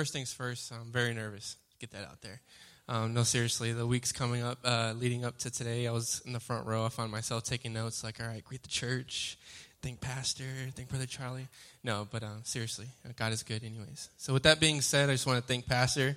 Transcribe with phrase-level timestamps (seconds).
[0.00, 1.56] first things first, I'm very nervous.
[1.78, 2.40] Get that out there.
[2.88, 6.32] Um, no, seriously, the weeks coming up, uh, leading up to today, I was in
[6.32, 6.86] the front row.
[6.86, 9.36] I found myself taking notes like, all right, greet the church,
[9.82, 10.44] thank Pastor,
[10.74, 11.48] thank Brother Charlie.
[11.84, 12.86] No, but um, seriously,
[13.16, 14.08] God is good, anyways.
[14.16, 16.16] So, with that being said, I just want to thank Pastor,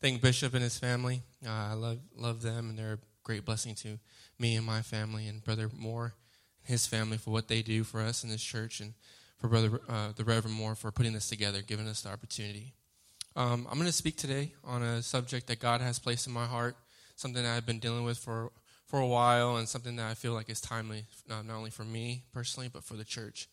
[0.00, 1.20] thank Bishop and his family.
[1.46, 3.98] Uh, I love, love them, and they're a great blessing to
[4.38, 6.14] me and my family, and Brother Moore,
[6.64, 8.94] and his family, for what they do for us in this church, and
[9.36, 12.72] for Brother uh, the Reverend Moore for putting this together, giving us the opportunity.
[13.38, 16.46] Um, I'm going to speak today on a subject that God has placed in my
[16.46, 16.74] heart,
[17.14, 18.50] something that I've been dealing with for,
[18.88, 21.84] for a while, and something that I feel like is timely, not, not only for
[21.84, 23.48] me personally, but for the church.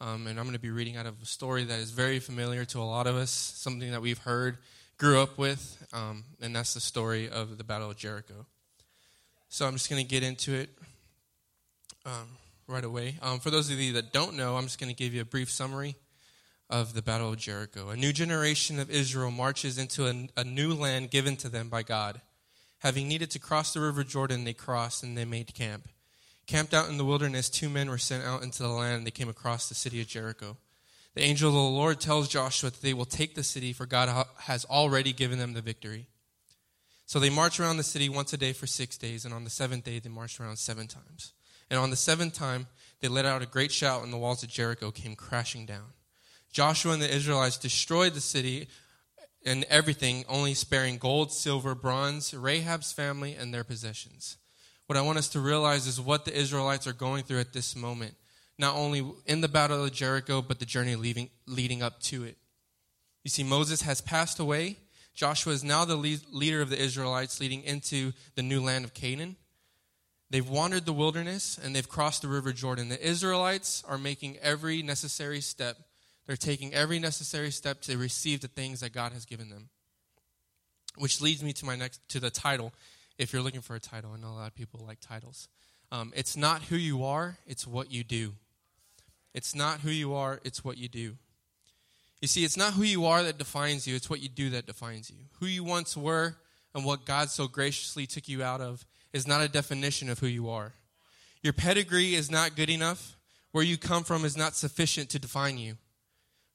[0.00, 2.64] Um, and I'm going to be reading out of a story that is very familiar
[2.64, 4.58] to a lot of us, something that we've heard,
[4.98, 8.44] grew up with, um, and that's the story of the Battle of Jericho.
[9.50, 10.68] So I'm just going to get into it
[12.04, 12.26] um,
[12.66, 13.14] right away.
[13.22, 15.24] Um, for those of you that don't know, I'm just going to give you a
[15.24, 15.94] brief summary
[16.70, 17.88] of the Battle of Jericho.
[17.88, 21.82] A new generation of Israel marches into a, a, new land given to them by
[21.82, 22.20] God.
[22.80, 25.88] Having needed to cross the river Jordan, they crossed and they made camp.
[26.46, 29.10] Camped out in the wilderness, two men were sent out into the land and they
[29.10, 30.56] came across the city of Jericho.
[31.14, 34.26] The angel of the Lord tells Joshua that they will take the city, for God
[34.40, 36.06] has already given them the victory.
[37.06, 39.50] So they march around the city once a day for six days, and on the
[39.50, 41.32] seventh day they marched around seven times.
[41.70, 42.66] And on the seventh time
[43.00, 45.86] they let out a great shout, and the walls of Jericho came crashing down.
[46.52, 48.68] Joshua and the Israelites destroyed the city
[49.44, 54.36] and everything, only sparing gold, silver, bronze, Rahab's family, and their possessions.
[54.86, 57.76] What I want us to realize is what the Israelites are going through at this
[57.76, 58.14] moment,
[58.58, 62.36] not only in the Battle of Jericho, but the journey leading, leading up to it.
[63.22, 64.76] You see, Moses has passed away.
[65.14, 68.94] Joshua is now the lead, leader of the Israelites leading into the new land of
[68.94, 69.36] Canaan.
[70.30, 72.88] They've wandered the wilderness and they've crossed the river Jordan.
[72.88, 75.76] The Israelites are making every necessary step
[76.28, 79.70] they're taking every necessary step to receive the things that God has given them.
[80.98, 82.72] Which leads me to my next to the title.
[83.16, 85.48] If you're looking for a title, I know a lot of people like titles.
[85.90, 88.34] Um, it's not who you are; it's what you do.
[89.32, 91.16] It's not who you are; it's what you do.
[92.20, 94.66] You see, it's not who you are that defines you; it's what you do that
[94.66, 95.16] defines you.
[95.40, 96.36] Who you once were
[96.74, 100.26] and what God so graciously took you out of is not a definition of who
[100.26, 100.74] you are.
[101.42, 103.16] Your pedigree is not good enough.
[103.52, 105.78] Where you come from is not sufficient to define you.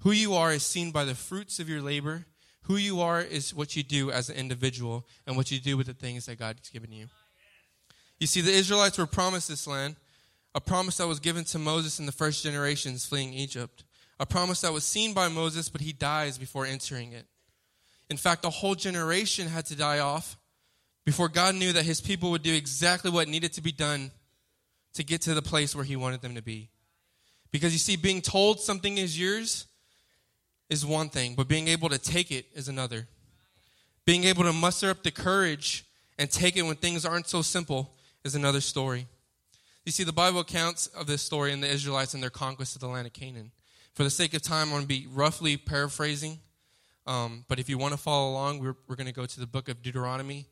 [0.03, 2.25] Who you are is seen by the fruits of your labor.
[2.63, 5.87] Who you are is what you do as an individual and what you do with
[5.87, 7.07] the things that God has given you.
[8.19, 9.95] You see, the Israelites were promised this land,
[10.53, 13.85] a promise that was given to Moses in the first generations fleeing Egypt,
[14.19, 17.25] a promise that was seen by Moses, but he dies before entering it.
[18.09, 20.37] In fact, a whole generation had to die off
[21.05, 24.11] before God knew that his people would do exactly what needed to be done
[24.95, 26.69] to get to the place where he wanted them to be.
[27.51, 29.67] Because you see, being told something is yours
[30.69, 33.07] is one thing, but being able to take it is another.
[34.05, 35.85] Being able to muster up the courage
[36.17, 37.93] and take it when things aren't so simple
[38.23, 39.07] is another story.
[39.85, 42.81] You see, the Bible accounts of this story in the Israelites and their conquest of
[42.81, 43.51] the land of Canaan.
[43.93, 46.39] For the sake of time, I'm going to be roughly paraphrasing.
[47.05, 49.47] Um, but if you want to follow along, we're, we're going to go to the
[49.47, 50.47] book of Deuteronomy,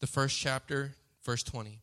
[0.00, 1.80] the first chapter, verse 20.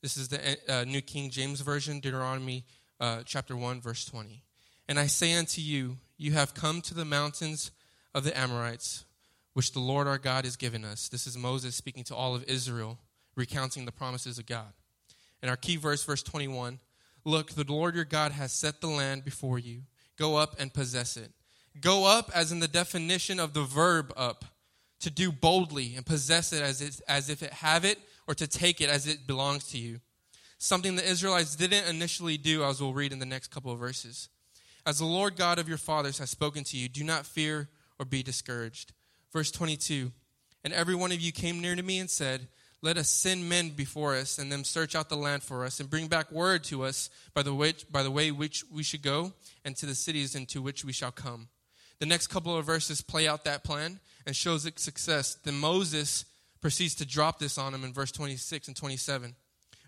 [0.00, 2.64] This is the uh, New King James Version, Deuteronomy
[3.00, 4.42] uh, chapter 1, verse 20.
[4.88, 7.70] And I say unto you, you have come to the mountains
[8.14, 9.04] of the Amorites,
[9.52, 11.08] which the Lord our God has given us.
[11.08, 12.98] This is Moses speaking to all of Israel,
[13.36, 14.72] recounting the promises of God.
[15.42, 16.80] And our key verse, verse 21
[17.24, 19.82] Look, the Lord your God has set the land before you.
[20.16, 21.30] Go up and possess it.
[21.80, 24.44] Go up, as in the definition of the verb up,
[25.00, 28.46] to do boldly and possess it as, it, as if it have it, or to
[28.46, 30.00] take it as it belongs to you.
[30.58, 34.28] Something the Israelites didn't initially do, as we'll read in the next couple of verses.
[34.88, 37.68] As the Lord God of your fathers has spoken to you, do not fear
[37.98, 38.94] or be discouraged.
[39.30, 40.10] Verse 22
[40.64, 42.48] And every one of you came near to me and said,
[42.80, 45.90] Let us send men before us, and them search out the land for us, and
[45.90, 49.34] bring back word to us by the, way, by the way which we should go,
[49.62, 51.48] and to the cities into which we shall come.
[51.98, 55.34] The next couple of verses play out that plan and shows its success.
[55.34, 56.24] Then Moses
[56.62, 59.34] proceeds to drop this on him in verse 26 and 27.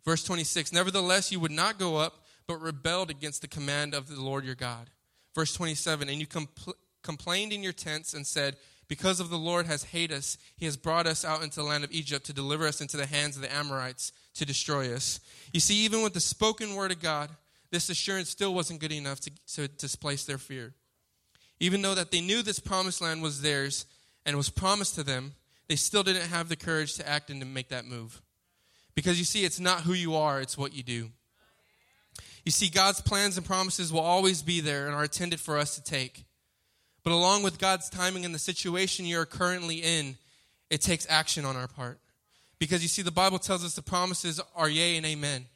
[0.04, 4.20] Verse 26 Nevertheless, you would not go up but rebelled against the command of the
[4.20, 4.90] Lord your God.
[5.36, 8.56] Verse 27 And you compl- complained in your tents and said,
[8.88, 11.84] Because of the Lord has hated us, he has brought us out into the land
[11.84, 15.20] of Egypt to deliver us into the hands of the Amorites to destroy us.
[15.52, 17.30] You see, even with the spoken word of God,
[17.70, 20.74] this assurance still wasn't good enough to, to displace their fear.
[21.60, 23.86] Even though that they knew this promised land was theirs
[24.26, 25.34] and was promised to them,
[25.68, 28.20] they still didn't have the courage to act and to make that move.
[28.96, 31.10] Because you see, it's not who you are, it's what you do.
[32.44, 35.74] You see, God's plans and promises will always be there and are intended for us
[35.74, 36.24] to take.
[37.02, 40.16] But along with God's timing and the situation you're currently in,
[40.70, 41.98] it takes action on our part.
[42.58, 45.46] Because you see, the Bible tells us the promises are yea and amen.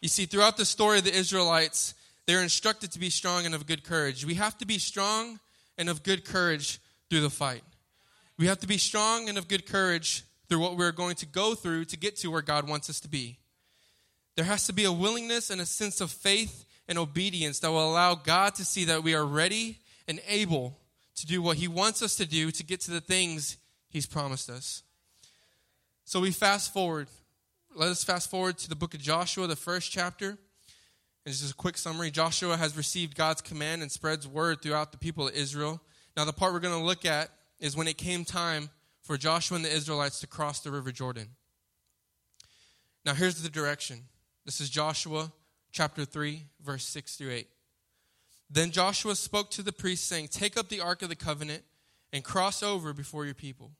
[0.00, 1.94] You see, throughout the story of the Israelites,
[2.26, 4.24] they're instructed to be strong and of good courage.
[4.24, 5.40] We have to be strong
[5.76, 7.62] and of good courage through the fight.
[8.38, 11.54] We have to be strong and of good courage through what we're going to go
[11.54, 13.39] through to get to where God wants us to be.
[14.36, 17.90] There has to be a willingness and a sense of faith and obedience that will
[17.90, 19.78] allow God to see that we are ready
[20.08, 20.78] and able
[21.16, 23.56] to do what He wants us to do to get to the things
[23.88, 24.82] He's promised us.
[26.04, 27.08] So we fast forward.
[27.74, 30.38] Let us fast forward to the book of Joshua, the first chapter.
[31.24, 34.98] And just a quick summary Joshua has received God's command and spreads word throughout the
[34.98, 35.80] people of Israel.
[36.16, 37.30] Now, the part we're going to look at
[37.60, 38.70] is when it came time
[39.02, 41.28] for Joshua and the Israelites to cross the River Jordan.
[43.04, 44.04] Now, here's the direction.
[44.50, 45.30] This is Joshua
[45.70, 47.48] chapter 3, verse 6 through 8.
[48.50, 51.62] Then Joshua spoke to the priests, saying, Take up the ark of the covenant
[52.12, 53.70] and cross over before your people.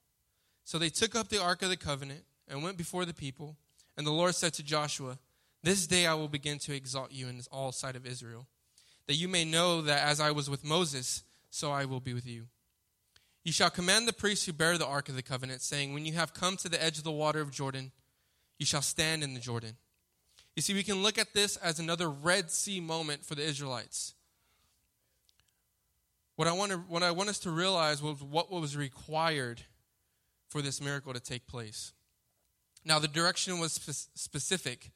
[0.63, 3.57] So they took up the ark of the covenant and went before the people.
[3.97, 5.19] And the Lord said to Joshua,
[5.65, 8.47] This day I will begin to exalt you in all sight of Israel,
[9.09, 12.29] that you may know that as I was with Moses, so I will be with
[12.29, 12.47] you.
[13.43, 16.13] You shall command the priests who bear the ark of the covenant, saying, When you
[16.13, 17.91] have come to the edge of the water of Jordan,
[18.57, 19.77] you shall stand in the Jordan.
[20.57, 24.15] You see, we can look at this as another Red Sea moment for the Israelites.
[26.37, 29.63] What I want, to, what I want us to realize was what was required
[30.49, 31.93] for this miracle to take place.
[32.85, 34.91] Now, the direction was spe- specific,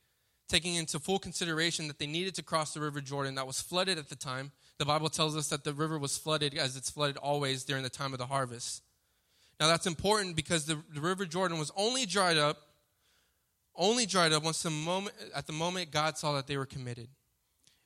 [0.48, 3.98] taking into full consideration that they needed to cross the River Jordan that was flooded
[3.98, 4.52] at the time.
[4.78, 7.90] The Bible tells us that the river was flooded as it's flooded always during the
[7.90, 8.82] time of the harvest.
[9.60, 12.56] Now, that's important because the, the River Jordan was only dried up,
[13.76, 17.08] only dried up once the moment, at the moment God saw that they were committed.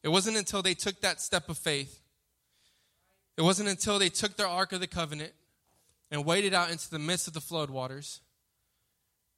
[0.03, 2.01] It wasn't until they took that step of faith
[3.39, 5.33] it wasn't until they took their Ark of the Covenant
[6.11, 8.21] and waded out into the midst of the flood waters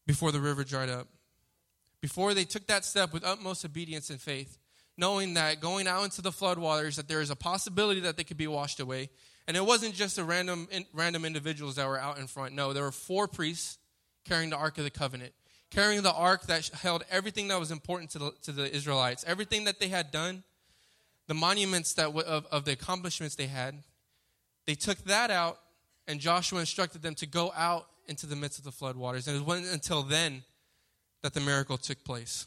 [0.06, 1.06] before the river dried up.
[2.00, 4.56] Before they took that step with utmost obedience and faith,
[4.96, 8.24] knowing that going out into the flood waters, that there is a possibility that they
[8.24, 9.10] could be washed away.
[9.46, 12.54] And it wasn't just a random, random individuals that were out in front.
[12.54, 13.76] No, there were four priests
[14.24, 15.34] carrying the Ark of the Covenant,
[15.70, 19.64] carrying the Ark that held everything that was important to the, to the Israelites, everything
[19.64, 20.42] that they had done,
[21.28, 23.82] the monuments that of, of the accomplishments they had,
[24.66, 25.58] they took that out,
[26.08, 29.28] and Joshua instructed them to go out into the midst of the floodwaters.
[29.28, 30.42] And it wasn't until then
[31.22, 32.46] that the miracle took place.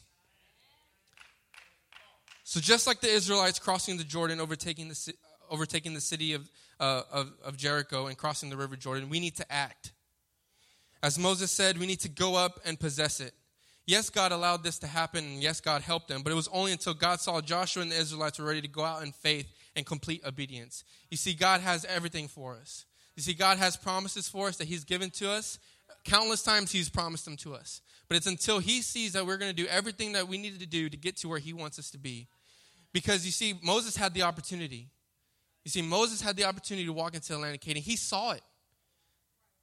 [2.46, 5.14] So, just like the Israelites crossing the Jordan, overtaking the,
[5.50, 9.36] overtaking the city of, uh, of, of Jericho, and crossing the river Jordan, we need
[9.36, 9.92] to act.
[11.04, 13.34] As Moses said, we need to go up and possess it.
[13.86, 16.72] Yes, God allowed this to happen, and yes, God helped them, but it was only
[16.72, 19.84] until God saw Joshua and the Israelites were ready to go out in faith and
[19.84, 20.82] complete obedience.
[21.10, 22.86] You see, God has everything for us.
[23.16, 25.58] You see, God has promises for us that He's given to us.
[26.06, 27.82] Countless times He's promised them to us.
[28.08, 30.66] But it's until He sees that we're going to do everything that we needed to
[30.66, 32.28] do to get to where He wants us to be.
[32.94, 34.88] Because you see, Moses had the opportunity.
[35.66, 37.82] You see, Moses had the opportunity to walk into the land of Canaan.
[37.82, 38.40] He saw it.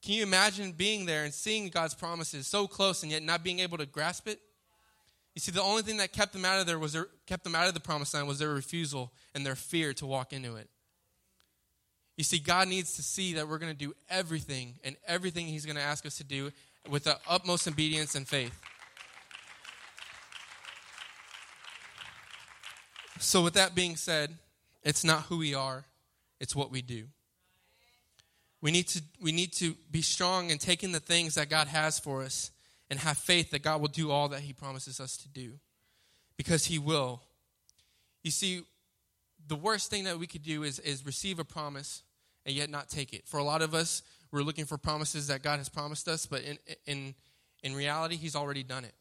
[0.02, 3.60] Can you imagine being there and seeing God's promises so close and yet not being
[3.60, 4.40] able to grasp it?
[5.36, 7.56] You see, the only thing that kept them out of there was their, kept them
[7.56, 10.70] out of the promised land was their refusal and their fear to walk into it.
[12.18, 15.66] You see, God needs to see that we're going to do everything and everything He's
[15.66, 16.52] going to ask us to do
[16.90, 18.60] with the utmost obedience and faith.
[23.20, 24.36] So, with that being said,
[24.84, 25.86] it's not who we are,
[26.40, 27.06] it's what we do.
[28.62, 32.00] We need to, we need to be strong in taking the things that God has
[32.00, 32.52] for us
[32.90, 35.54] and have faith that God will do all that He promises us to do.
[36.38, 37.22] Because He will.
[38.24, 38.62] You see,
[39.48, 42.04] the worst thing that we could do is, is receive a promise
[42.46, 43.26] and yet not take it.
[43.26, 46.44] For a lot of us, we're looking for promises that God has promised us, but
[46.44, 47.16] in, in,
[47.64, 48.94] in reality, He's already done it.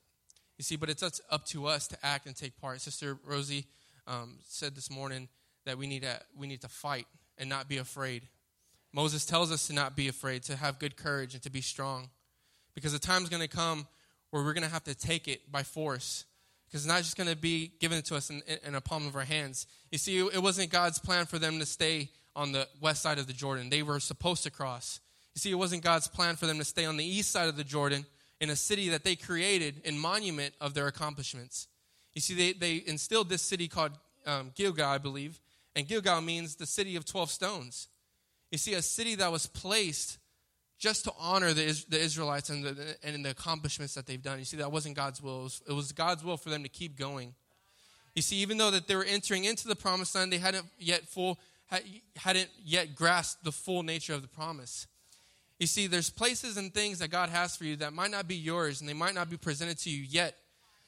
[0.57, 2.81] You see, but it's up to us to act and take part.
[2.81, 3.67] Sister Rosie
[4.07, 5.29] um, said this morning
[5.65, 7.07] that we need, to, we need to fight
[7.39, 8.23] and not be afraid.
[8.93, 12.11] Moses tells us to not be afraid, to have good courage, and to be strong.
[12.75, 13.87] Because the time's going to come
[14.31, 16.25] where we're going to have to take it by force.
[16.67, 19.17] Because it's not just going to be given to us in, in a palm of
[19.17, 19.67] our hands.
[19.91, 23.27] You see, it wasn't God's plan for them to stay on the west side of
[23.27, 23.71] the Jordan.
[23.71, 25.01] They were supposed to cross.
[25.35, 27.57] You see, it wasn't God's plan for them to stay on the east side of
[27.57, 28.07] the Jordan
[28.41, 31.69] in a city that they created in monument of their accomplishments.
[32.15, 33.93] You see, they, they instilled this city called
[34.27, 35.41] um, Gilgal, I believe,
[35.77, 37.89] and Gilgal means the city of 12 stones.
[38.51, 40.19] You see, a city that was placed
[40.79, 44.39] just to honor the, the Israelites and the, and the accomplishments that they've done.
[44.39, 45.41] You see, that wasn't God's will.
[45.41, 47.35] It was, it was God's will for them to keep going.
[48.15, 51.07] You see, even though that they were entering into the promised land, they hadn't yet
[51.07, 51.39] full
[52.17, 54.89] hadn't yet grasped the full nature of the promise.
[55.61, 58.35] You see, there's places and things that God has for you that might not be
[58.35, 60.37] yours and they might not be presented to you yet.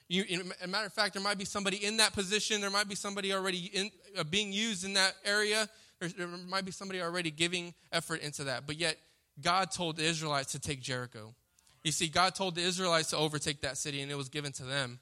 [0.08, 0.24] You,
[0.62, 2.60] a matter of fact, there might be somebody in that position.
[2.60, 5.68] There might be somebody already in, uh, being used in that area.
[6.08, 8.66] There, might be somebody already giving effort into that.
[8.66, 8.98] But yet,
[9.40, 11.34] God told the Israelites to take Jericho.
[11.84, 14.64] You see, God told the Israelites to overtake that city, and it was given to
[14.64, 15.00] them.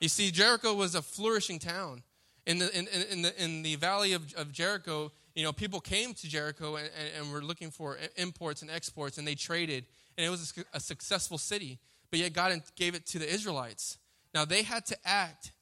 [0.00, 2.02] You see, Jericho was a flourishing town.
[2.46, 6.12] In the, in, in the, in the valley of, of Jericho, you know, people came
[6.14, 9.84] to Jericho and, and, and, were looking for imports and exports, and they traded,
[10.18, 11.78] and it was a, a successful city.
[12.10, 13.98] But yet, God gave it to the Israelites.
[14.34, 15.52] Now, they had to act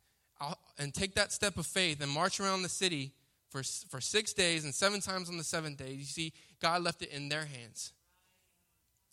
[0.40, 3.12] uh, and take that step of faith and march around the city
[3.50, 5.92] for, for six days and seven times on the seventh day.
[5.92, 7.92] You see, God left it in their hands.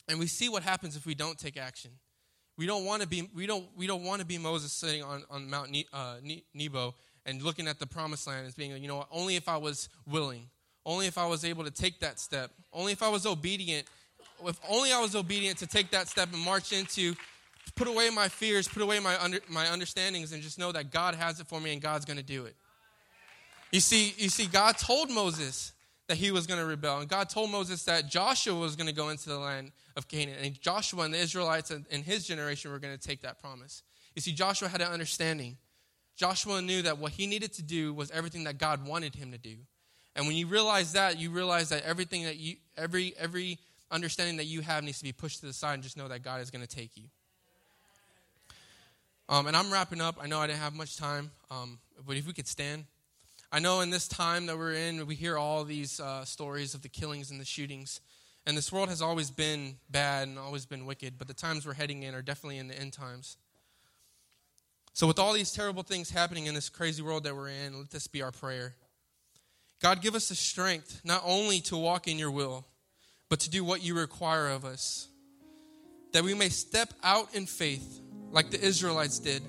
[0.08, 1.92] And we see what happens if we don't take action.
[2.58, 5.24] We don't want to be, we don't, we don't want to be Moses sitting on,
[5.30, 6.16] on Mount ne, uh,
[6.54, 9.90] Nebo and looking at the promised land as being, you know, only if I was
[10.08, 10.50] willing,
[10.86, 13.86] only if I was able to take that step, only if I was obedient,
[14.46, 17.16] if only I was obedient to take that step and march into,
[17.76, 21.16] put away my fears, put away my, under, my understandings, and just know that God
[21.16, 22.56] has it for me and God's going to do it.
[23.72, 25.74] You see, you see, God told Moses
[26.08, 28.94] that he was going to rebel, and God told Moses that Joshua was going to
[28.94, 32.80] go into the land of Canaan, and Joshua and the Israelites and, his generation were
[32.80, 33.84] going to take that promise.
[34.16, 35.58] You see, Joshua had an understanding.
[36.16, 39.38] Joshua knew that what he needed to do was everything that God wanted him to
[39.38, 39.58] do.
[40.16, 43.60] And when you realize that, you realize that everything that you, every, every
[43.92, 46.24] understanding that you have needs to be pushed to the side and just know that
[46.24, 47.04] God is going to take you.
[49.30, 50.18] Um, and I'm wrapping up.
[50.22, 52.86] I know I didn't have much time, um, but if we could stand.
[53.52, 56.82] I know in this time that we're in, we hear all these uh, stories of
[56.82, 58.02] the killings and the shootings.
[58.46, 61.74] And this world has always been bad and always been wicked, but the times we're
[61.74, 63.38] heading in are definitely in the end times.
[64.94, 67.92] So, with all these terrible things happening in this crazy world that we're in, let
[67.92, 68.74] this be our prayer.
[69.82, 72.66] God, give us the strength not only to walk in your will,
[73.30, 75.08] but to do what you require of us.
[76.14, 78.02] That we may step out in faith
[78.32, 79.44] like the Israelites did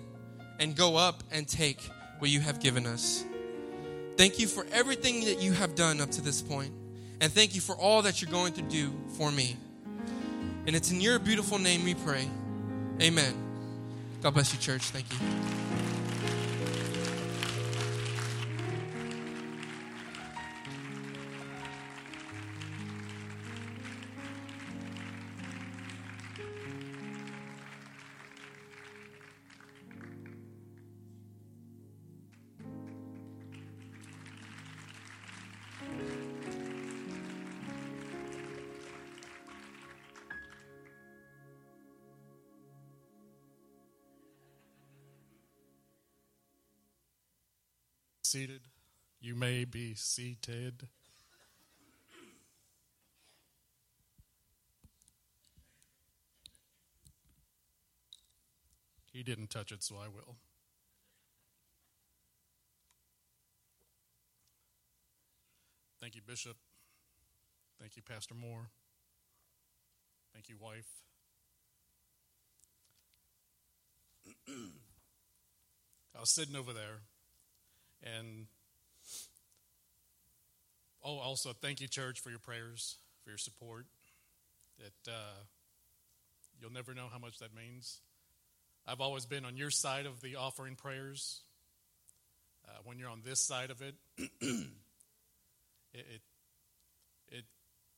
[0.61, 1.81] and go up and take
[2.19, 3.25] what you have given us.
[4.19, 6.73] Thank you for everything that you have done up to this point,
[7.21, 9.57] and thank you for all that you're going to do for me.
[10.67, 12.29] And it's in your beautiful name we pray.
[13.01, 13.33] Amen.
[14.21, 14.83] God bless you, church.
[14.83, 15.58] Thank you.
[48.28, 48.61] Seated.
[49.20, 50.87] You may be seated.
[59.11, 60.37] He didn't touch it, so I will.
[65.99, 66.56] Thank you, Bishop.
[67.80, 68.68] Thank you, Pastor Moore.
[70.35, 70.87] Thank you, wife.
[76.14, 77.00] I was sitting over there
[78.02, 78.47] and
[81.05, 83.87] oh, also thank you, church, for your prayers, for your support.
[84.78, 85.43] That uh,
[86.61, 88.00] you'll never know how much that means.
[88.87, 91.40] I've always been on your side of the offering prayers.
[92.67, 94.31] Uh, when you're on this side of it, it,
[95.93, 96.21] it
[97.31, 97.45] it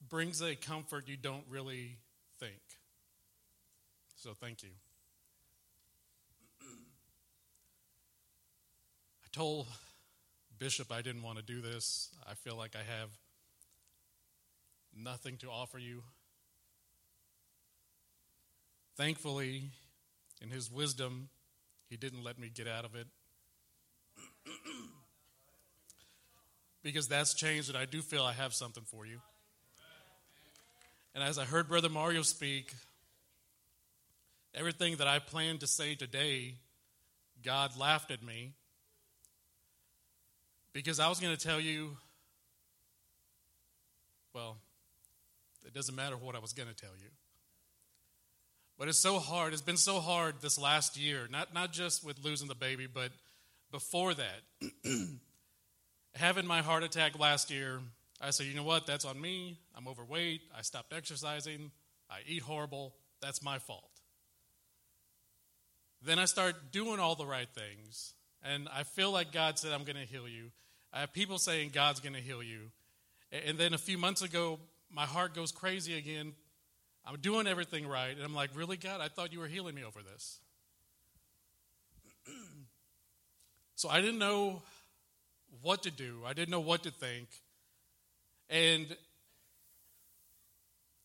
[0.08, 1.96] brings a comfort you don't really
[2.38, 2.60] think.
[4.16, 4.70] So thank you.
[6.60, 6.64] I
[9.32, 9.66] told
[10.60, 12.10] Bishop, I didn't want to do this.
[12.28, 13.08] I feel like I have
[14.94, 16.02] nothing to offer you.
[18.94, 19.62] Thankfully,
[20.42, 21.30] in his wisdom,
[21.88, 23.06] he didn't let me get out of it.
[26.82, 29.18] because that's changed, and I do feel I have something for you.
[31.14, 32.74] And as I heard Brother Mario speak,
[34.54, 36.56] everything that I planned to say today,
[37.42, 38.52] God laughed at me
[40.72, 41.96] because I was going to tell you,
[44.34, 44.56] well,
[45.66, 47.08] it doesn't matter what I was going to tell you.
[48.78, 49.52] But it's so hard.
[49.52, 53.10] It's been so hard this last year, not, not just with losing the baby, but
[53.70, 54.70] before that.
[56.14, 57.80] Having my heart attack last year,
[58.20, 58.86] I said, you know what?
[58.86, 59.58] That's on me.
[59.76, 60.42] I'm overweight.
[60.56, 61.70] I stopped exercising.
[62.10, 62.94] I eat horrible.
[63.20, 63.90] That's my fault.
[66.02, 68.14] Then I start doing all the right things.
[68.42, 70.50] And I feel like God said, I'm going to heal you.
[70.92, 72.70] I have people saying God's going to heal you.
[73.46, 74.58] And then a few months ago,
[74.90, 76.32] my heart goes crazy again.
[77.06, 78.14] I'm doing everything right.
[78.14, 79.00] And I'm like, really, God?
[79.00, 80.40] I thought you were healing me over this.
[83.76, 84.62] so I didn't know
[85.62, 87.28] what to do, I didn't know what to think.
[88.48, 88.86] And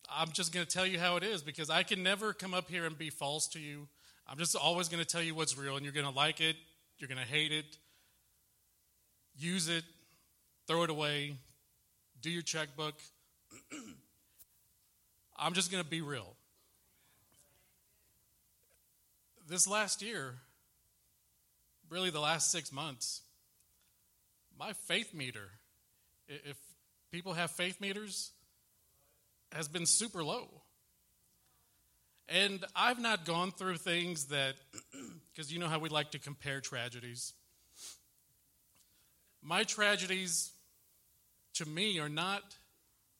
[0.09, 2.69] I'm just going to tell you how it is because I can never come up
[2.69, 3.87] here and be false to you.
[4.27, 6.55] I'm just always going to tell you what's real, and you're going to like it,
[6.97, 7.77] you're going to hate it,
[9.37, 9.83] use it,
[10.67, 11.35] throw it away,
[12.21, 12.95] do your checkbook.
[15.37, 16.35] I'm just going to be real.
[19.47, 20.35] This last year,
[21.89, 23.21] really the last six months,
[24.57, 25.49] my faith meter,
[26.27, 26.57] if
[27.11, 28.31] people have faith meters,
[29.51, 30.47] has been super low.
[32.27, 34.55] And I've not gone through things that,
[35.33, 37.33] because you know how we like to compare tragedies.
[39.47, 40.53] My tragedies,
[41.53, 42.55] to me, are not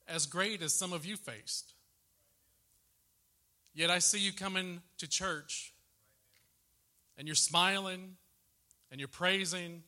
[0.07, 1.73] as great as some of you faced.
[3.75, 5.71] Yet I see you coming to church
[7.15, 8.15] and you're smiling
[8.89, 9.83] and you're praising.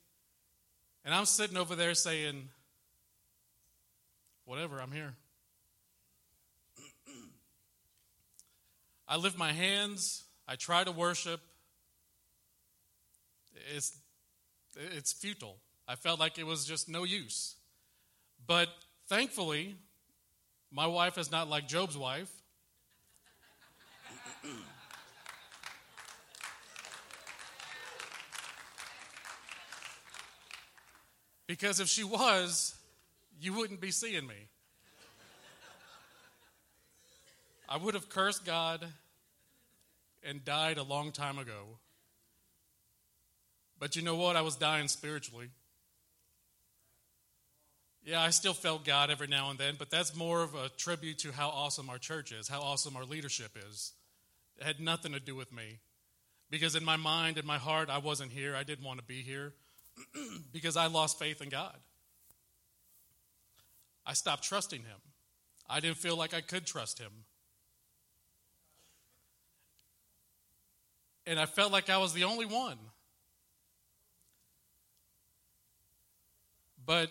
[1.03, 2.50] And I'm sitting over there saying,
[4.46, 5.15] whatever, I'm here.
[9.08, 11.41] I lift my hands, I try to worship.
[13.75, 13.98] It's,
[14.75, 15.58] it's futile.
[15.88, 17.56] I felt like it was just no use.
[18.46, 18.67] But
[19.08, 19.75] thankfully,
[20.72, 22.29] my wife is not like Job's wife.
[31.48, 32.75] because if she was,
[33.39, 34.50] you wouldn't be seeing me.
[37.70, 38.86] I would have cursed God
[40.24, 41.77] and died a long time ago.
[43.79, 44.36] But you know what?
[44.36, 45.50] I was dying spiritually.
[48.04, 51.20] Yeah, I still felt God every now and then, but that's more of a tribute
[51.20, 53.92] to how awesome our church is, how awesome our leadership is.
[54.58, 55.80] It had nothing to do with me.
[56.50, 58.56] Because in my mind, in my heart, I wasn't here.
[58.56, 59.54] I didn't want to be here
[60.54, 61.76] because I lost faith in God.
[64.06, 65.00] I stopped trusting Him.
[65.69, 67.12] I didn't feel like I could trust Him.
[71.26, 72.78] And I felt like I was the only one.
[76.86, 77.10] But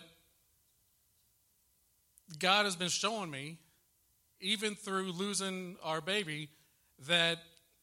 [2.39, 3.57] God has been showing me,
[4.39, 6.49] even through losing our baby,
[7.07, 7.37] that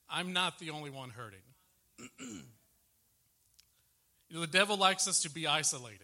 [0.08, 1.38] I'm not the only one hurting.
[2.20, 2.42] you
[4.30, 6.00] know, the devil likes us to be isolated.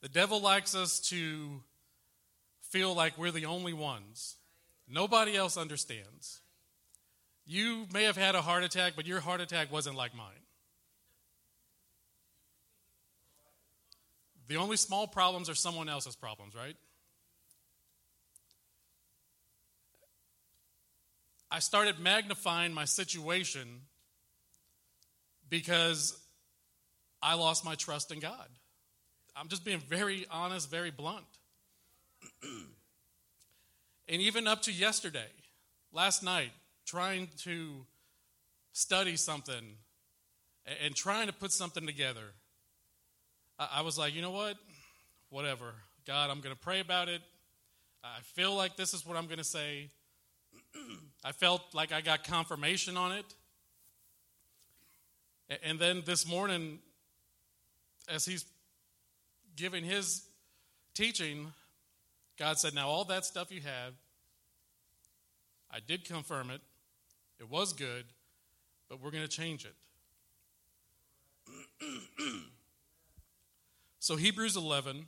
[0.00, 1.62] The devil likes us to
[2.62, 4.36] feel like we're the only ones.
[4.88, 6.40] Nobody else understands.
[7.46, 10.26] You may have had a heart attack, but your heart attack wasn't like mine.
[14.48, 16.76] The only small problems are someone else's problems, right?
[21.50, 23.82] I started magnifying my situation
[25.48, 26.18] because
[27.22, 28.48] I lost my trust in God.
[29.36, 31.24] I'm just being very honest, very blunt.
[32.42, 32.66] and
[34.08, 35.28] even up to yesterday,
[35.92, 36.50] last night,
[36.84, 37.86] trying to
[38.72, 39.76] study something
[40.84, 42.32] and trying to put something together,
[43.58, 44.56] I was like, you know what?
[45.30, 45.74] Whatever.
[46.06, 47.22] God, I'm going to pray about it.
[48.02, 49.90] I feel like this is what I'm going to say.
[51.26, 53.24] I felt like I got confirmation on it.
[55.64, 56.78] And then this morning,
[58.08, 58.44] as he's
[59.56, 60.22] giving his
[60.94, 61.52] teaching,
[62.38, 63.94] God said, Now, all that stuff you have,
[65.68, 66.60] I did confirm it.
[67.40, 68.04] It was good,
[68.88, 69.74] but we're going to change it.
[73.98, 75.06] so, Hebrews 11,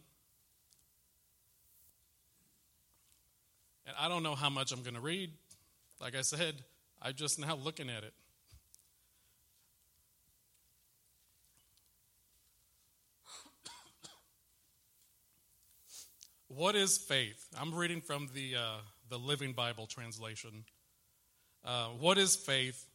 [3.87, 5.31] and I don't know how much I'm going to read.
[6.00, 6.54] Like I said,
[7.02, 8.14] I'm just now looking at it.
[16.48, 17.46] what is faith?
[17.61, 20.64] I'm reading from the, uh, the Living Bible translation.
[21.64, 22.87] Uh, what is faith?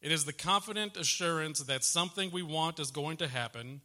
[0.00, 3.82] It is the confident assurance that something we want is going to happen.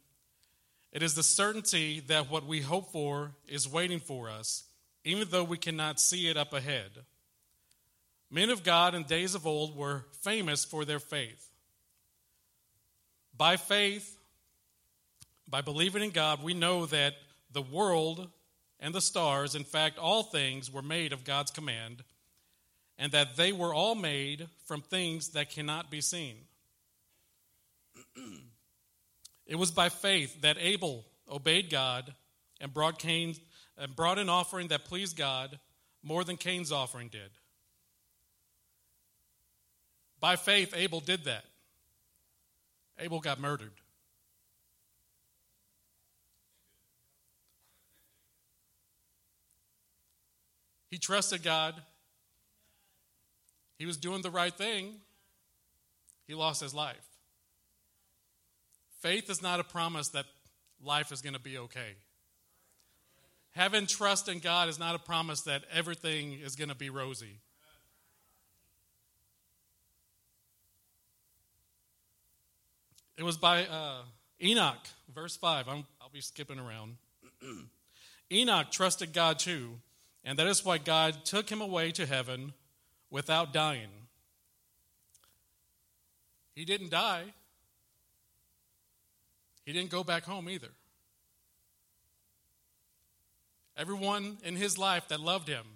[0.92, 4.64] It is the certainty that what we hope for is waiting for us,
[5.04, 6.90] even though we cannot see it up ahead.
[8.30, 11.48] Men of God in days of old were famous for their faith.
[13.36, 14.16] By faith,
[15.48, 17.14] by believing in God, we know that
[17.52, 18.28] the world
[18.78, 22.04] and the stars, in fact, all things, were made of God's command
[23.00, 26.36] and that they were all made from things that cannot be seen.
[29.46, 32.14] it was by faith that Abel obeyed God
[32.60, 33.34] and brought Cain
[33.78, 35.58] and brought an offering that pleased God
[36.02, 37.30] more than Cain's offering did.
[40.20, 41.44] By faith, Abel did that.
[42.98, 43.72] Abel got murdered.
[50.90, 51.74] He trusted God.
[53.78, 54.94] He was doing the right thing.
[56.26, 56.96] He lost his life.
[59.00, 60.26] Faith is not a promise that
[60.84, 61.94] life is going to be okay.
[63.52, 67.38] Having trust in God is not a promise that everything is going to be rosy.
[73.20, 74.00] It was by uh,
[74.42, 74.78] Enoch,
[75.14, 75.68] verse 5.
[75.68, 76.96] i will be skipping around.
[78.32, 79.72] Enoch trusted God too,
[80.24, 82.54] and that is why God took him away to heaven
[83.10, 83.90] without dying.
[86.54, 87.24] He didn't die,
[89.66, 90.70] he didn't go back home either.
[93.76, 95.66] Everyone in his life that loved him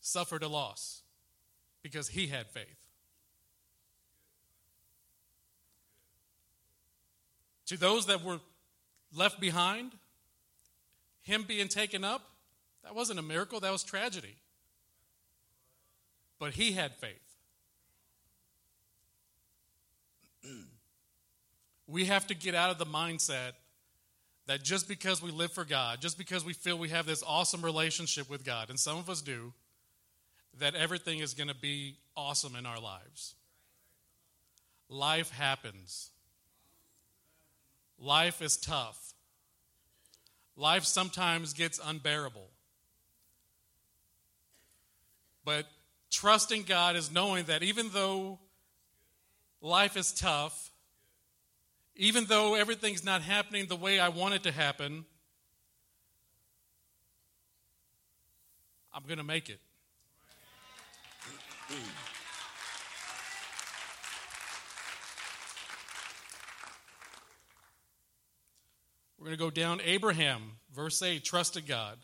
[0.00, 1.02] suffered a loss
[1.80, 2.81] because he had faith.
[7.72, 8.38] To those that were
[9.16, 9.92] left behind,
[11.22, 12.20] him being taken up,
[12.84, 14.36] that wasn't a miracle, that was tragedy.
[16.38, 17.16] But he had faith.
[21.86, 23.52] we have to get out of the mindset
[24.46, 27.64] that just because we live for God, just because we feel we have this awesome
[27.64, 29.54] relationship with God, and some of us do,
[30.60, 33.34] that everything is going to be awesome in our lives.
[34.90, 36.11] Life happens.
[38.02, 39.14] Life is tough.
[40.56, 42.48] Life sometimes gets unbearable.
[45.44, 45.66] But
[46.10, 48.40] trusting God is knowing that even though
[49.60, 50.70] life is tough,
[51.94, 55.04] even though everything's not happening the way I want it to happen,
[58.92, 59.60] I'm going to make it.
[69.36, 70.42] Going to go down Abraham,
[70.74, 71.96] verse 8, trusted God.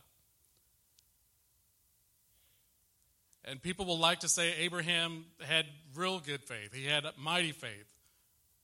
[3.45, 7.87] And people will like to say Abraham had real good faith, he had mighty faith.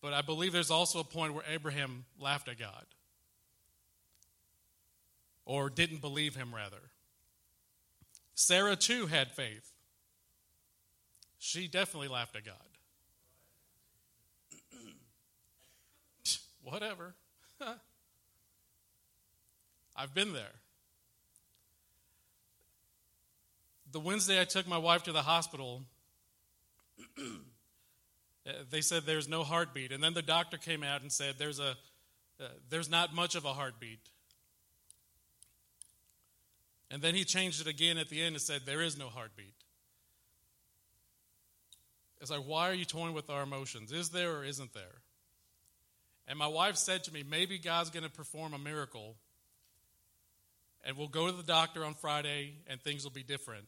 [0.00, 2.84] But I believe there's also a point where Abraham laughed at God,
[5.46, 6.90] or didn't believe him, rather.
[8.34, 9.72] Sarah, too, had faith.
[11.38, 12.54] She definitely laughed at God.
[16.62, 17.14] Whatever.
[19.96, 20.52] I've been there.
[23.92, 25.84] The Wednesday I took my wife to the hospital,
[27.16, 27.22] uh,
[28.70, 29.92] they said there's no heartbeat.
[29.92, 31.76] And then the doctor came out and said there's, a,
[32.40, 34.00] uh, there's not much of a heartbeat.
[36.90, 39.54] And then he changed it again at the end and said there is no heartbeat.
[42.20, 43.92] It's like, why are you toying with our emotions?
[43.92, 45.02] Is there or isn't there?
[46.26, 49.16] And my wife said to me, maybe God's going to perform a miracle
[50.84, 53.66] and we'll go to the doctor on Friday and things will be different.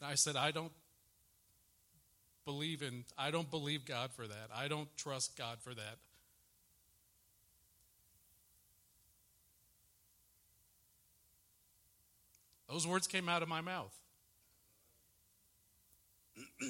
[0.00, 0.72] And I said, I don't
[2.44, 4.50] believe in, I don't believe God for that.
[4.54, 5.98] I don't trust God for that.
[12.68, 13.94] Those words came out of my mouth.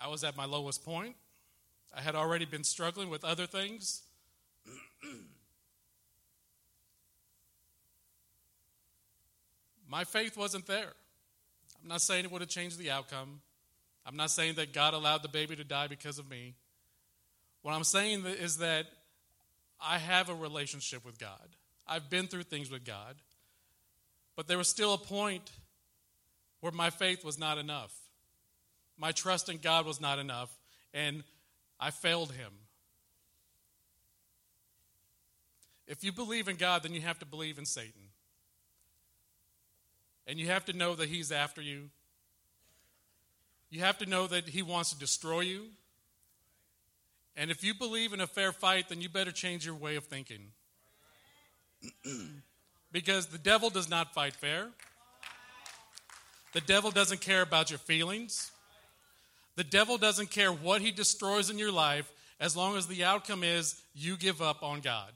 [0.00, 1.16] I was at my lowest point.
[1.96, 4.02] I had already been struggling with other things.
[9.88, 10.92] my faith wasn't there.
[11.82, 13.40] I'm not saying it would have changed the outcome.
[14.06, 16.54] I'm not saying that God allowed the baby to die because of me.
[17.62, 18.86] What I'm saying is that
[19.80, 21.48] I have a relationship with God.
[21.86, 23.16] I've been through things with God.
[24.36, 25.50] But there was still a point
[26.60, 27.94] where my faith was not enough.
[28.96, 30.50] My trust in God was not enough,
[30.92, 31.24] and
[31.80, 32.52] I failed Him.
[35.90, 38.10] If you believe in God, then you have to believe in Satan.
[40.24, 41.90] And you have to know that he's after you.
[43.70, 45.64] You have to know that he wants to destroy you.
[47.36, 50.04] And if you believe in a fair fight, then you better change your way of
[50.04, 50.52] thinking.
[52.92, 54.68] because the devil does not fight fair.
[56.52, 58.52] The devil doesn't care about your feelings.
[59.56, 63.44] The devil doesn't care what he destroys in your life as long as the outcome
[63.44, 65.12] is you give up on God.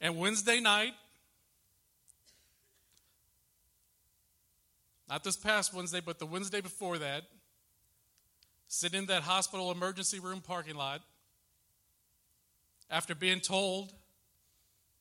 [0.00, 0.92] And Wednesday night,
[5.08, 7.22] not this past Wednesday, but the Wednesday before that,
[8.68, 11.00] sitting in that hospital emergency room parking lot
[12.90, 13.92] after being told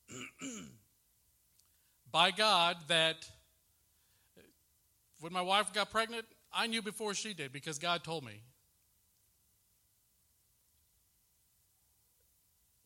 [2.13, 3.17] by God that
[5.19, 8.41] when my wife got pregnant, I knew before she did because God told me.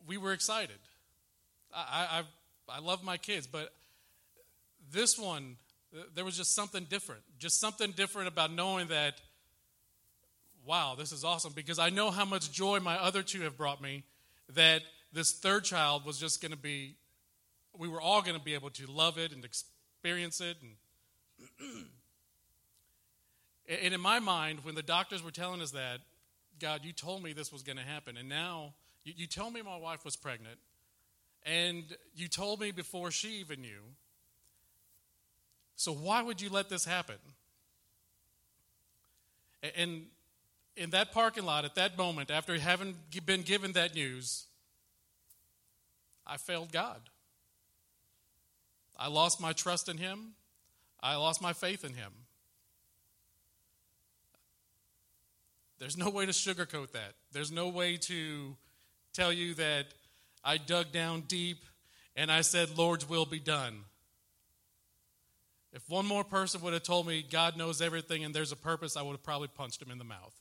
[0.07, 0.77] We were excited.
[1.75, 2.23] I,
[2.69, 3.73] I, I love my kids, but
[4.93, 5.57] this one,
[6.15, 7.21] there was just something different.
[7.37, 9.19] Just something different about knowing that,
[10.65, 13.81] wow, this is awesome because I know how much joy my other two have brought
[13.81, 14.03] me
[14.55, 16.95] that this third child was just going to be,
[17.77, 20.57] we were all going to be able to love it and experience it.
[20.61, 21.85] And,
[23.83, 25.99] and in my mind, when the doctors were telling us that,
[26.59, 28.17] God, you told me this was going to happen.
[28.17, 30.57] And now you, you me my wife was pregnant.
[31.45, 31.85] And
[32.15, 33.81] you told me before she even knew.
[35.75, 37.17] So why would you let this happen?
[39.75, 40.07] And
[40.75, 44.45] in that parking lot, at that moment, after having been given that news,
[46.25, 47.01] I failed God.
[48.97, 50.33] I lost my trust in Him.
[51.01, 52.11] I lost my faith in Him.
[55.79, 57.13] There's no way to sugarcoat that.
[57.31, 58.55] There's no way to
[59.13, 59.85] tell you that
[60.43, 61.63] I dug down deep
[62.15, 63.81] and I said, Lord's will be done.
[65.71, 68.97] If one more person would have told me God knows everything and there's a purpose,
[68.97, 70.33] I would have probably punched him in the mouth.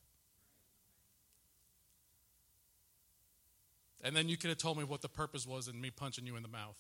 [4.02, 6.36] And then you could have told me what the purpose was in me punching you
[6.36, 6.78] in the mouth.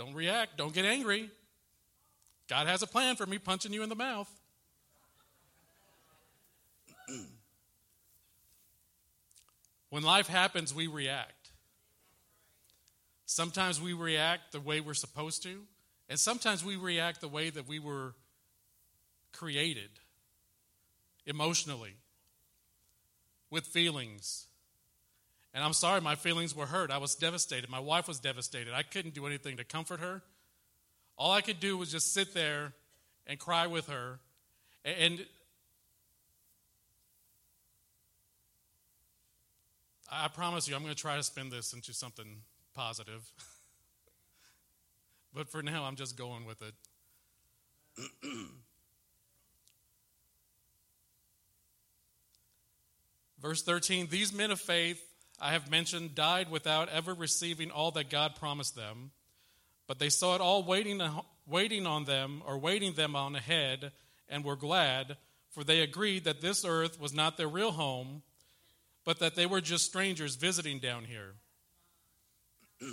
[0.00, 0.56] Don't react.
[0.56, 1.30] Don't get angry.
[2.48, 4.30] God has a plan for me punching you in the mouth.
[9.90, 11.50] when life happens, we react.
[13.26, 15.64] Sometimes we react the way we're supposed to,
[16.08, 18.14] and sometimes we react the way that we were
[19.32, 19.90] created
[21.26, 21.96] emotionally
[23.50, 24.46] with feelings.
[25.52, 26.90] And I'm sorry, my feelings were hurt.
[26.90, 27.68] I was devastated.
[27.68, 28.72] My wife was devastated.
[28.72, 30.22] I couldn't do anything to comfort her.
[31.18, 32.72] All I could do was just sit there
[33.26, 34.20] and cry with her.
[34.84, 35.26] And
[40.10, 42.42] I promise you, I'm going to try to spin this into something
[42.74, 43.30] positive.
[45.34, 46.74] but for now, I'm just going with it.
[53.40, 55.09] Verse 13 These men of faith
[55.40, 59.10] I have mentioned died without ever receiving all that God promised them,
[59.86, 61.00] but they saw it all waiting,
[61.46, 63.92] waiting on them or waiting them on ahead
[64.28, 65.16] and were glad,
[65.50, 68.22] for they agreed that this earth was not their real home,
[69.04, 71.34] but that they were just strangers visiting down here.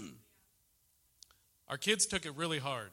[1.67, 2.91] Our kids took it really hard,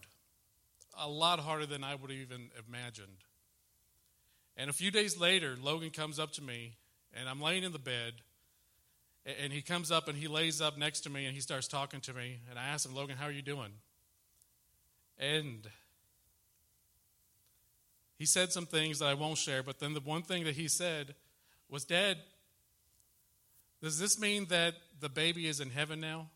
[0.99, 3.25] a lot harder than I would have even imagined.
[4.57, 6.77] And a few days later, Logan comes up to me
[7.13, 8.15] and I'm laying in the bed,
[9.27, 12.01] and he comes up and he lays up next to me and he starts talking
[12.03, 12.41] to me.
[12.51, 13.73] And I ask him, Logan, how are you doing?
[15.19, 15.67] And
[18.19, 20.69] he said some things that I won't share, but then the one thing that he
[20.69, 21.15] said
[21.69, 22.19] was, Dad,
[23.83, 26.29] does this mean that the baby is in heaven now?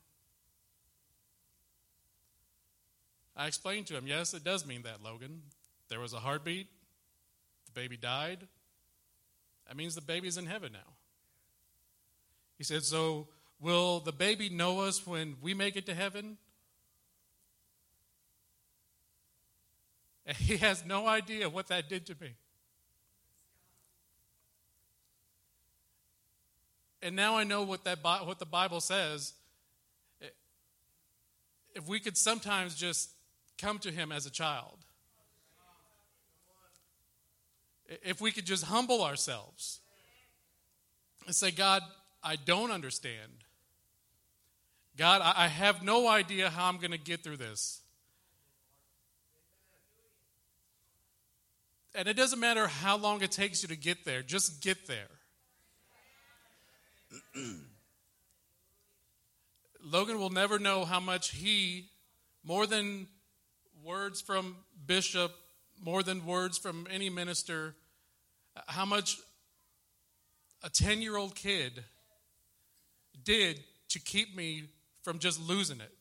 [3.36, 5.42] I explained to him, Yes, it does mean that, Logan.
[5.88, 6.66] There was a heartbeat,
[7.66, 8.46] the baby died,
[9.68, 10.97] that means the baby's in heaven now.
[12.58, 13.28] He said, So
[13.60, 16.36] will the baby know us when we make it to heaven?
[20.26, 22.34] And he has no idea what that did to me.
[27.00, 29.32] And now I know what, that, what the Bible says.
[31.74, 33.10] If we could sometimes just
[33.56, 34.84] come to him as a child
[37.88, 39.80] if we could just humble ourselves
[41.26, 41.82] and say, God,
[42.22, 43.32] I don't understand.
[44.96, 47.80] God, I have no idea how I'm going to get through this.
[51.94, 55.08] And it doesn't matter how long it takes you to get there, just get there.
[59.84, 61.86] Logan will never know how much he,
[62.44, 63.06] more than
[63.84, 65.32] words from Bishop
[65.82, 67.74] more than words from any minister,
[68.66, 69.18] how much
[70.62, 71.84] a 10 year old kid
[73.24, 74.64] did to keep me
[75.02, 75.92] from just losing it.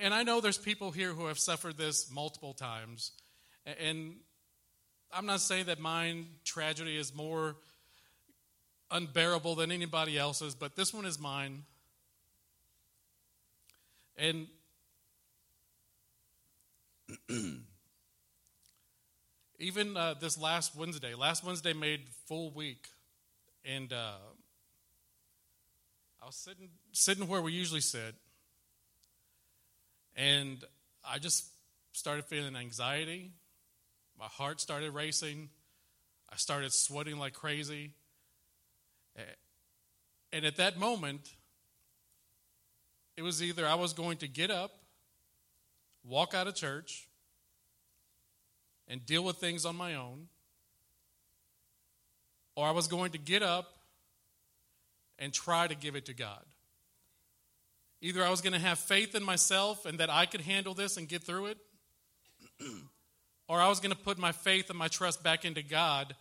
[0.00, 3.12] And I know there's people here who have suffered this multiple times.
[3.80, 4.16] And
[5.12, 7.56] I'm not saying that mine tragedy is more
[8.90, 11.64] unbearable than anybody else's, but this one is mine.
[14.16, 14.46] And
[19.58, 22.88] even uh, this last Wednesday, last Wednesday made full week,
[23.64, 24.16] and uh,
[26.24, 28.14] I was sitting sitting where we usually sit,
[30.16, 30.56] and
[31.06, 31.44] I just
[31.92, 33.32] started feeling anxiety.
[34.18, 35.50] My heart started racing.
[36.32, 37.90] I started sweating like crazy.
[40.32, 41.30] And at that moment,
[43.18, 44.70] it was either I was going to get up,
[46.08, 47.06] walk out of church,
[48.88, 50.28] and deal with things on my own,
[52.56, 53.73] or I was going to get up
[55.18, 56.44] and try to give it to God.
[58.00, 60.96] Either I was going to have faith in myself and that I could handle this
[60.96, 61.58] and get through it,
[63.48, 66.14] or I was going to put my faith and my trust back into God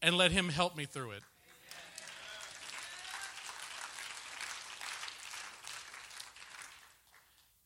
[0.00, 1.22] and let Him help me through it.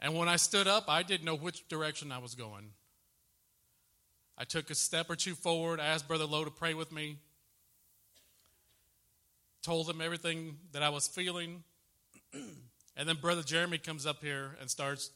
[0.01, 2.71] And when I stood up, I didn't know which direction I was going.
[4.38, 7.16] I took a step or two forward, asked Brother Lowe to pray with me,
[9.66, 11.64] told him everything that I was feeling.
[12.33, 15.11] and then Brother Jeremy comes up here and starts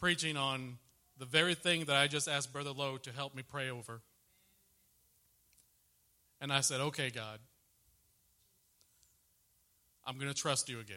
[0.00, 0.78] preaching on
[1.18, 4.00] the very thing that I just asked Brother Lowe to help me pray over.
[6.40, 7.38] And I said, Okay, God,
[10.04, 10.96] I'm going to trust you again.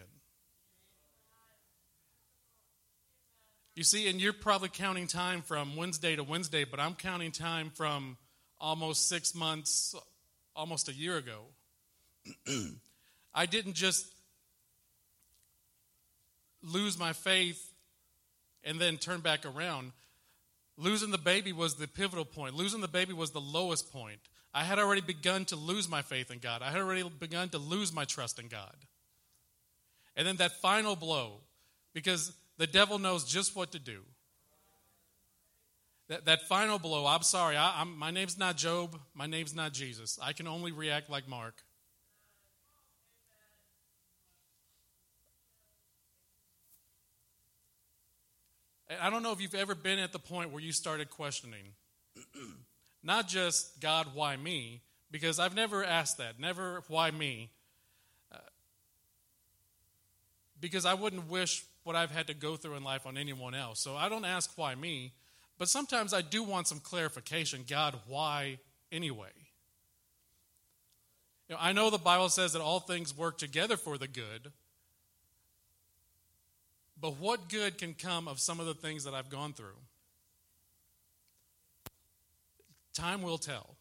[3.75, 7.69] You see, and you're probably counting time from Wednesday to Wednesday, but I'm counting time
[7.69, 8.17] from
[8.59, 9.93] almost six months,
[10.55, 11.43] almost a year ago.
[13.37, 14.07] I didn't just
[16.63, 17.71] lose my faith
[18.63, 19.91] and then turn back around.
[20.75, 22.55] Losing the baby was the pivotal point.
[22.55, 24.17] Losing the baby was the lowest point.
[24.55, 26.63] I had already begun to lose my faith in God.
[26.63, 28.75] I had already begun to lose my trust in God.
[30.15, 31.41] And then that final blow,
[31.93, 34.01] because the devil knows just what to do.
[36.07, 39.73] That, that final blow, I'm sorry, I, I'm, my name's not Job, my name's not
[39.73, 40.17] Jesus.
[40.23, 41.61] I can only react like Mark.
[49.01, 51.73] I don't know if you've ever been at the point where you started questioning,
[53.03, 54.81] not just God, why me?
[55.11, 57.49] Because I've never asked that, never why me.
[58.31, 58.37] Uh,
[60.59, 63.79] because I wouldn't wish what I've had to go through in life on anyone else.
[63.79, 65.13] So I don't ask why me,
[65.57, 67.63] but sometimes I do want some clarification.
[67.67, 68.59] God, why
[68.91, 69.29] anyway?
[71.49, 74.51] You know, I know the Bible says that all things work together for the good,
[76.99, 79.77] but what good can come of some of the things that I've gone through?
[82.93, 83.75] Time will tell.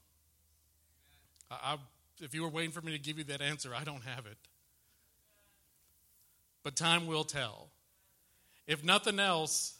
[1.50, 1.76] I,
[2.20, 4.37] if you were waiting for me to give you that answer, I don't have it.
[6.62, 7.68] But time will tell.
[8.66, 9.74] If nothing else,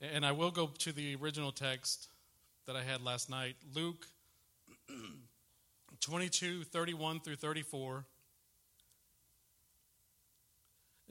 [0.00, 2.08] and I will go to the original text
[2.66, 4.06] that I had last night, Luke
[6.00, 8.04] 22, 31 through 34.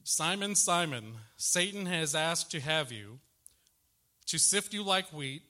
[0.10, 3.20] Simon, Simon, Satan has asked to have you,
[4.28, 5.44] to sift you like wheat,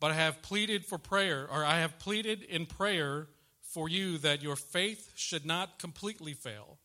[0.00, 3.26] but I have pleaded for prayer, or I have pleaded in prayer
[3.62, 6.78] for you that your faith should not completely fail.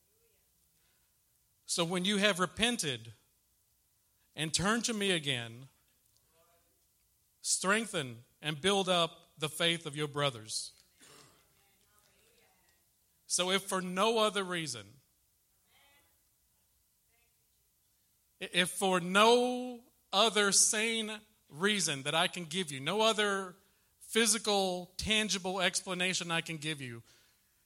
[1.66, 3.12] So when you have repented,
[4.36, 5.68] and turn to me again.
[7.42, 10.72] Strengthen and build up the faith of your brothers.
[13.28, 14.84] So, if for no other reason,
[18.52, 19.80] if for no
[20.12, 21.12] other sane
[21.50, 23.56] reason that I can give you, no other
[24.08, 27.02] physical, tangible explanation I can give you,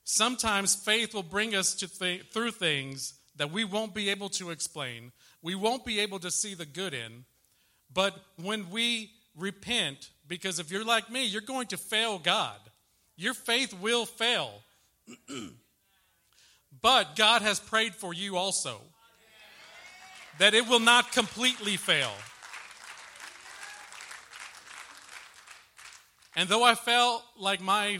[0.03, 4.49] sometimes faith will bring us to th- through things that we won't be able to
[4.49, 5.11] explain,
[5.41, 7.25] we won't be able to see the good in.
[7.93, 12.59] But when we repent, because if you're like me, you're going to fail God,
[13.15, 14.51] your faith will fail.
[16.81, 18.81] but God has prayed for you also
[20.39, 22.11] that it will not completely fail.
[26.35, 27.99] And though I felt like my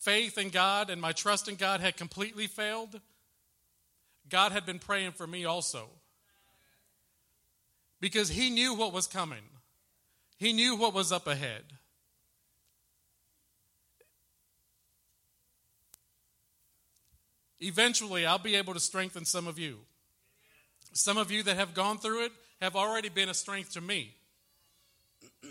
[0.00, 3.00] faith in God and my trust in God had completely failed,
[4.28, 5.88] God had been praying for me also
[8.00, 9.44] because he knew what was coming,
[10.36, 11.62] he knew what was up ahead.
[17.60, 19.78] Eventually, I'll be able to strengthen some of you.
[20.92, 24.14] Some of you that have gone through it have already been a strength to me.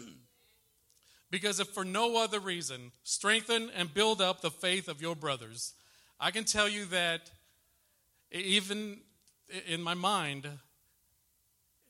[1.31, 5.73] because if for no other reason, strengthen and build up the faith of your brothers.
[6.19, 7.31] I can tell you that
[8.31, 8.99] even
[9.67, 10.47] in my mind,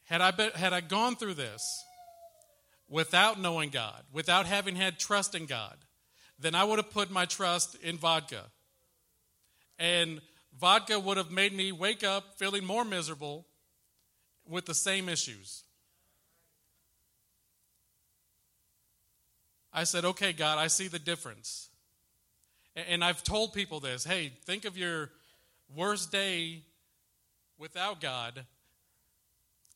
[0.06, 1.84] had I, been, had I gone through this,
[2.90, 5.78] without knowing God, without having had trust in God,
[6.40, 8.44] then I would have put my trust in vodka.
[9.80, 10.22] And
[10.60, 13.46] vodka would have made me wake up feeling more miserable
[14.48, 15.64] with the same issues.
[19.74, 21.70] I said, okay, God, I see the difference.
[22.76, 25.10] And I've told people this hey, think of your
[25.76, 26.64] worst day
[27.58, 28.46] without God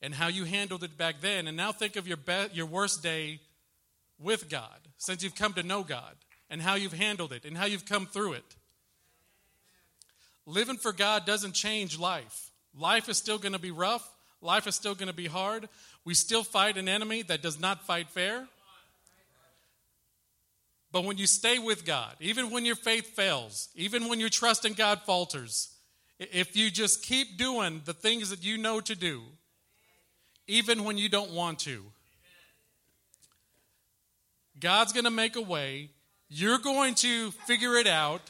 [0.02, 1.46] and how you handled it back then.
[1.46, 3.40] And now think of your, be- your worst day
[4.18, 6.14] with God since you've come to know God
[6.50, 8.55] and how you've handled it and how you've come through it.
[10.46, 12.50] Living for God doesn't change life.
[12.78, 14.08] Life is still going to be rough,
[14.40, 15.68] life is still going to be hard.
[16.04, 18.46] We still fight an enemy that does not fight fair.
[20.92, 24.64] But when you stay with God, even when your faith fails, even when your trust
[24.64, 25.74] in God falters,
[26.18, 29.22] if you just keep doing the things that you know to do,
[30.46, 31.82] even when you don't want to,
[34.58, 35.90] God's going to make a way.
[36.28, 38.22] You're going to figure it out.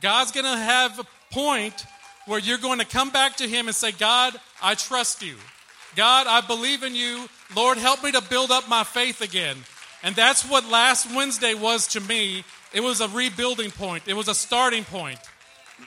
[0.00, 1.86] God's going to have a point
[2.26, 5.36] where you're going to come back to Him and say, God, I trust you.
[5.96, 7.28] God, I believe in you.
[7.54, 9.56] Lord, help me to build up my faith again.
[10.02, 12.44] And that's what last Wednesday was to me.
[12.72, 15.18] It was a rebuilding point, it was a starting point.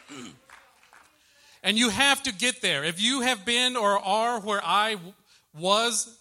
[1.63, 2.83] and you have to get there.
[2.83, 4.97] If you have been or are where I
[5.57, 6.17] was,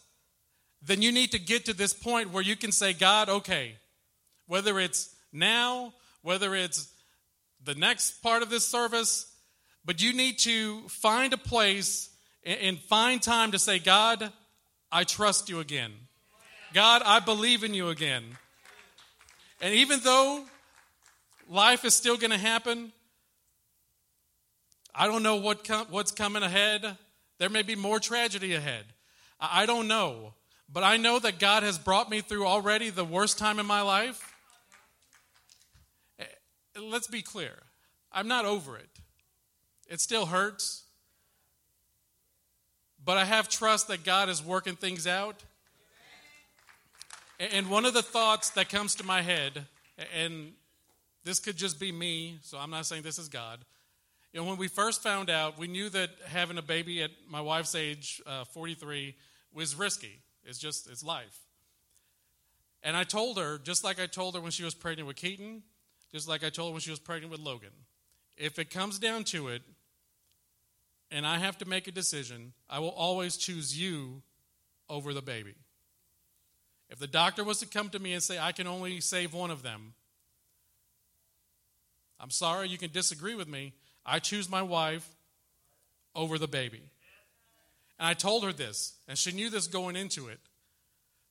[0.82, 3.76] then you need to get to this point where you can say, God, okay,
[4.47, 6.89] whether it's now, whether it's
[7.67, 9.27] the next part of this service,
[9.85, 12.09] but you need to find a place
[12.45, 14.33] and find time to say, God,
[14.91, 15.93] I trust you again.
[16.73, 18.23] God, I believe in you again.
[19.61, 20.45] And even though
[21.49, 22.93] life is still going to happen,
[24.95, 26.97] I don't know what com- what's coming ahead.
[27.39, 28.85] There may be more tragedy ahead.
[29.41, 30.35] I-, I don't know.
[30.73, 33.83] But I know that God has brought me through already the worst time in my
[33.83, 34.26] life.
[36.81, 37.55] Let's be clear
[38.12, 38.89] I'm not over it.
[39.89, 40.85] It still hurts.
[43.05, 45.45] But I have trust that God is working things out.
[47.39, 49.66] And one of the thoughts that comes to my head,
[50.18, 50.53] and
[51.22, 53.61] this could just be me, so I'm not saying this is God.
[54.33, 57.41] You know, when we first found out, we knew that having a baby at my
[57.41, 59.14] wife's age, uh, 43,
[59.53, 60.20] was risky.
[60.45, 61.39] It's just, it's life.
[62.83, 65.62] And I told her, just like I told her when she was pregnant with Keaton,
[66.17, 67.69] just like I told her when she was pregnant with Logan,
[68.39, 69.61] if it comes down to it,
[71.11, 74.23] and I have to make a decision, I will always choose you
[74.89, 75.57] over the baby.
[76.89, 79.51] If the doctor was to come to me and say, I can only save one
[79.51, 79.93] of them,
[82.19, 83.75] I'm sorry, you can disagree with me.
[84.07, 85.07] I choose my wife
[86.14, 86.81] over the baby.
[87.99, 90.41] And I told her this, and she knew this going into it.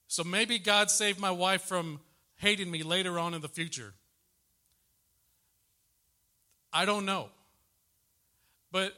[0.08, 2.02] So maybe God saved my wife from
[2.36, 3.96] hating me later on in the future.
[6.78, 7.30] I don't know.
[8.70, 8.92] But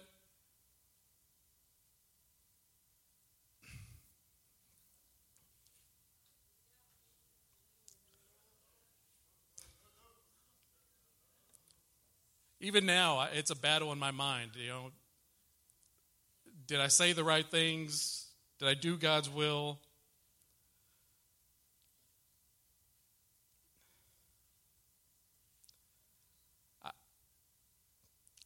[12.60, 14.54] even now, it's a battle in my mind.
[14.56, 14.92] You know,
[16.66, 18.26] did I say the right things?
[18.58, 19.78] Did I do God's will?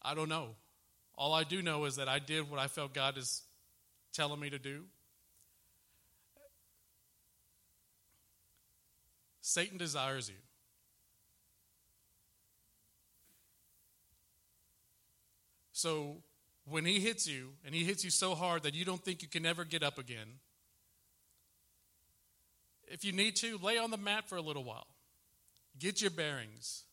[0.02, 0.49] I don't know.
[1.16, 3.43] All I do know is that I did what I felt God is
[4.14, 4.84] telling me to do.
[9.41, 10.36] Satan desires you.
[15.74, 16.18] So
[16.70, 19.28] when he hits you, and he hits you so hard that you don't think you
[19.28, 20.28] can ever get up again,
[22.88, 24.88] if you need to, lay on the mat for a little while.
[25.80, 26.84] Get your bearings.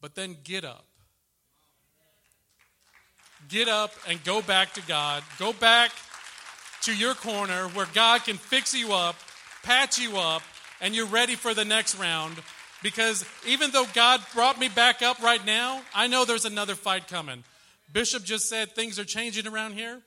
[0.00, 0.86] But then get up.
[3.48, 5.22] Get up and go back to God.
[5.38, 5.92] Go back
[6.82, 9.16] to your corner where God can fix you up,
[9.62, 10.42] patch you up,
[10.80, 12.36] and you're ready for the next round
[12.82, 17.08] because even though God brought me back up right now, I know there's another fight
[17.08, 17.44] coming.
[17.92, 20.02] Bishop just said things are changing around here.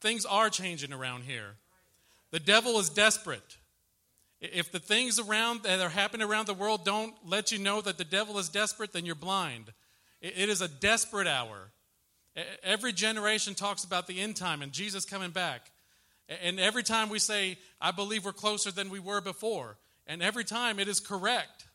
[0.00, 1.54] Things are changing around here.
[2.30, 3.56] The devil is desperate.
[4.40, 7.98] If the things around that are happening around the world don't let you know that
[7.98, 9.72] the devil is desperate, then you're blind.
[10.20, 11.70] It is a desperate hour.
[12.62, 15.70] Every generation talks about the end time and Jesus coming back.
[16.28, 19.78] And every time we say, I believe we're closer than we were before.
[20.06, 21.66] And every time it is correct.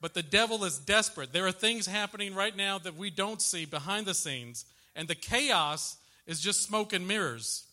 [0.00, 1.32] But the devil is desperate.
[1.32, 4.64] There are things happening right now that we don't see behind the scenes,
[4.96, 7.66] and the chaos is just smoke and mirrors.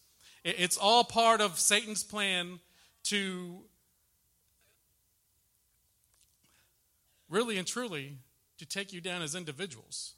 [0.43, 2.59] It's all part of Satan's plan
[3.05, 3.63] to
[7.29, 8.17] really and truly
[8.57, 10.16] to take you down as individuals.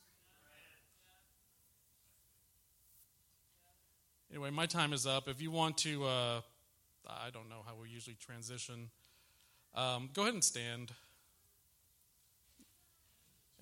[4.31, 5.27] Anyway, my time is up.
[5.27, 6.41] If you want to, uh,
[7.07, 8.91] I don't know how we usually transition.
[9.73, 10.91] Um, go ahead and stand,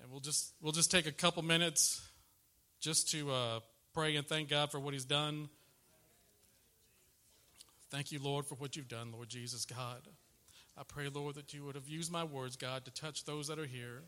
[0.02, 2.06] and we'll just we'll just take a couple minutes
[2.80, 3.60] just to uh,
[3.94, 5.48] pray and thank God for what He's done.
[7.90, 10.06] Thank you, Lord, for what you've done, Lord Jesus, God.
[10.76, 13.58] I pray, Lord, that you would have used my words, God, to touch those that
[13.58, 14.02] are here.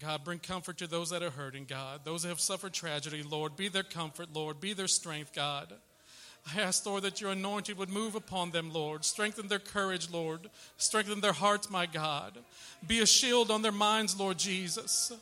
[0.00, 2.00] God, bring comfort to those that are hurting, God.
[2.04, 4.60] Those that have suffered tragedy, Lord, be their comfort, Lord.
[4.60, 5.72] Be their strength, God.
[6.54, 9.04] I ask, Lord, that your anointing would move upon them, Lord.
[9.04, 10.50] Strengthen their courage, Lord.
[10.76, 12.36] Strengthen their hearts, my God.
[12.86, 15.12] Be a shield on their minds, Lord Jesus.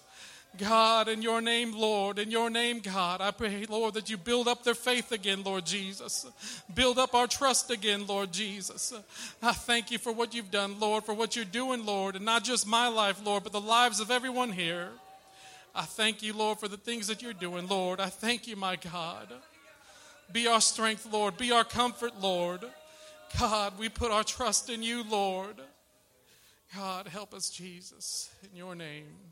[0.59, 4.48] God, in your name, Lord, in your name, God, I pray, Lord, that you build
[4.48, 6.26] up their faith again, Lord Jesus.
[6.74, 8.92] Build up our trust again, Lord Jesus.
[9.42, 12.44] I thank you for what you've done, Lord, for what you're doing, Lord, and not
[12.44, 14.90] just my life, Lord, but the lives of everyone here.
[15.74, 17.98] I thank you, Lord, for the things that you're doing, Lord.
[17.98, 19.28] I thank you, my God.
[20.30, 21.38] Be our strength, Lord.
[21.38, 22.61] Be our comfort, Lord.
[23.38, 25.57] God, we put our trust in you, Lord.
[26.76, 29.32] God, help us, Jesus, in your name.